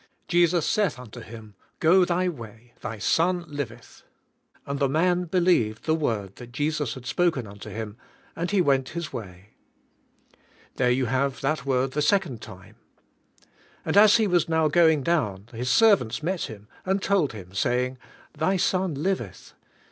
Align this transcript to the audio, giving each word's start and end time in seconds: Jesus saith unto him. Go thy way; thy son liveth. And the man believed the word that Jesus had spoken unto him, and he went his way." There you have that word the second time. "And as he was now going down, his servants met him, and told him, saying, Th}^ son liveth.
Jesus 0.27 0.65
saith 0.65 0.97
unto 0.97 1.19
him. 1.19 1.53
Go 1.79 2.05
thy 2.05 2.27
way; 2.27 2.73
thy 2.81 2.97
son 2.97 3.45
liveth. 3.47 4.01
And 4.65 4.79
the 4.79 4.89
man 4.89 5.25
believed 5.25 5.83
the 5.85 5.93
word 5.93 6.37
that 6.37 6.51
Jesus 6.51 6.95
had 6.95 7.05
spoken 7.05 7.45
unto 7.45 7.69
him, 7.69 7.97
and 8.35 8.49
he 8.49 8.61
went 8.61 8.89
his 8.97 9.13
way." 9.13 9.49
There 10.77 10.89
you 10.89 11.05
have 11.05 11.39
that 11.41 11.67
word 11.67 11.91
the 11.91 12.01
second 12.01 12.41
time. 12.41 12.77
"And 13.85 13.95
as 13.95 14.17
he 14.17 14.25
was 14.25 14.49
now 14.49 14.67
going 14.69 15.03
down, 15.03 15.45
his 15.53 15.69
servants 15.69 16.23
met 16.23 16.45
him, 16.45 16.67
and 16.83 16.99
told 16.99 17.33
him, 17.33 17.53
saying, 17.53 17.99
Th}^ 18.39 18.59
son 18.59 18.95
liveth. 19.03 19.53